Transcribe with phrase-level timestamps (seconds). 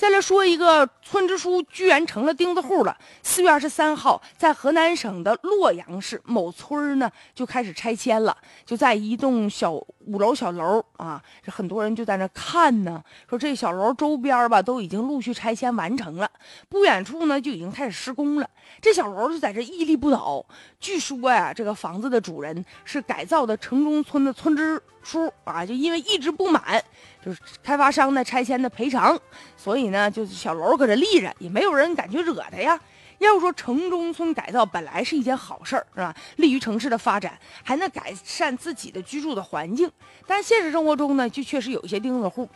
[0.00, 2.96] 再来说一个村支书居然成了钉子户了。
[3.22, 8.34] 四月二十三号，在河南省的洛阳市某村呢，就开始拆迁了，
[8.64, 9.74] 就在一栋小
[10.06, 16.28] 五楼小楼啊，这很多人就在那看呢，说这小楼周边吧都已经陆续拆迁完成了，
[16.68, 18.48] 不远处呢就已经开始施工了，
[18.80, 20.44] 这小楼就在这屹立不倒。
[20.78, 26.82] 据说呀，这个房子的主人是改造的城中村的村支书啊，就因为一直不满，
[27.24, 29.18] 就是开发商的拆迁的赔偿，
[29.56, 32.80] 所以呢就是小楼搁这立着，也没有人敢去惹他呀。
[33.20, 36.14] 要说城中村改造本来是一件好事儿，是吧？
[36.36, 39.90] 利于城市的发展，还能改善自己的居住的环境。
[40.26, 42.48] 但现实生活中呢，就确实有一些钉子户。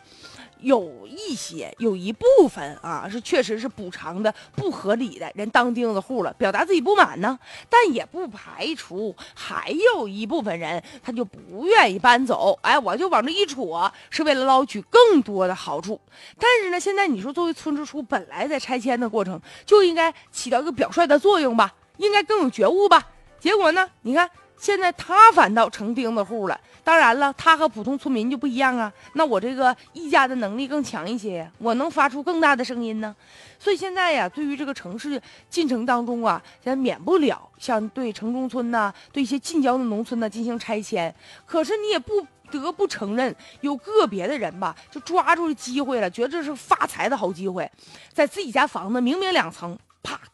[0.65, 7.37] 有一些有一部分啊，是确实是补偿的不合理的人当钉子户了，表达自己不满呢。
[7.69, 12.57] 但也不排除还有一部分人，他就不愿意搬走。
[12.63, 16.01] 哎，我就往这一戳，是为了捞取更多的好处。
[16.39, 23.07] 但是呢，现在你说作为村支书，本来在拆迁的过程就应该起到一个表率的作用吧，应该更有觉悟吧。
[23.39, 24.27] 结果呢，你看。
[24.57, 26.59] 现在他反倒成钉子户了。
[26.83, 28.91] 当然了，他和普通村民就不一样啊。
[29.13, 33.15] 那我这个议价的能力更强一些，我能发出更大的声音呢。
[33.57, 41.13] 所以现在呀，对于这个城市进程当中啊，现在免不了像对城中村呐，对一些近郊的农村呢进行拆迁。
[41.45, 47.69] 可是你也不得不承认，有个别的人吧，就抓住机会了，觉得这是发财的好机会，
[48.13, 49.75] 在自己家房子明明两层。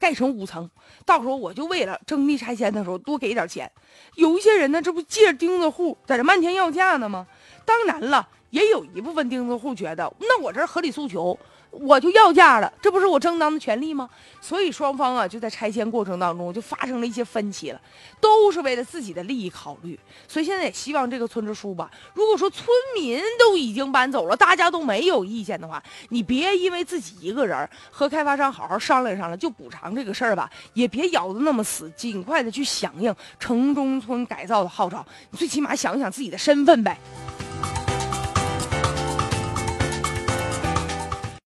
[0.01, 0.67] 盖成五层，
[1.05, 3.71] 到时候我就为了征地拆迁的时候多给点钱。
[4.15, 7.27] 有一些人呢，这不借钉子户在这漫天要价呢吗？
[7.63, 11.37] 当然了，也有一部分钉子户觉得，那我这合理诉求。
[11.71, 14.09] 我就要价了，这不是我正当的权利吗？
[14.41, 17.79] 所以双方啊就在拆迁过程当中就发生了一些分歧了，
[18.19, 19.97] 都是为了自己的利益考虑。
[20.27, 35.05] 所以现在也希望这个村支书吧，如果说村民都已经搬走了，大家都没有意见的话，你别因为自己一个人和开发商好好商量商量就补偿这个事儿吧，也别咬得那么死，尽快的去响应城中村改造的号召。
[35.29, 36.99] 你最起码想想自己的身份呗。